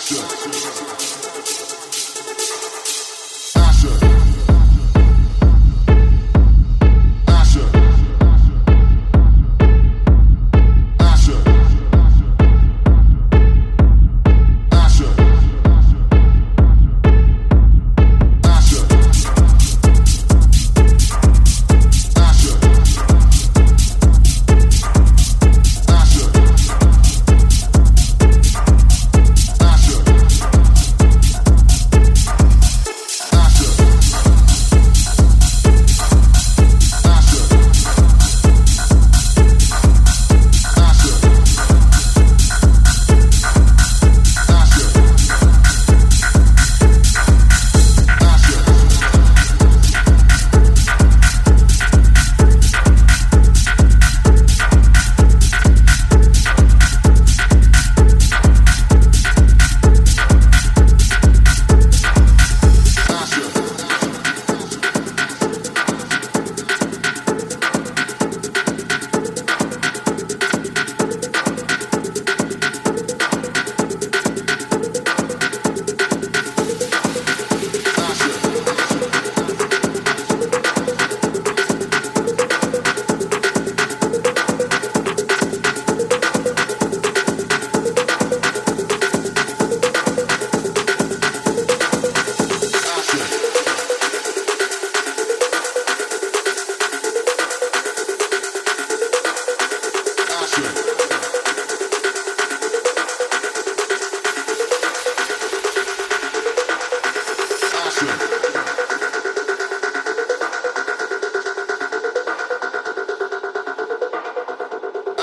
Shaka. 0.00 1.21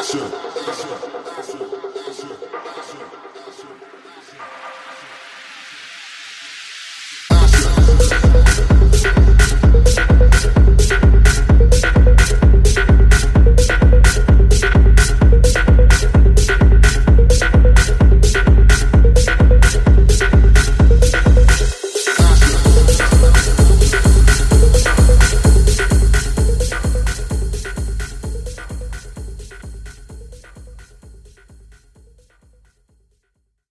Asia. 0.00 0.24
Asia. 0.56 1.09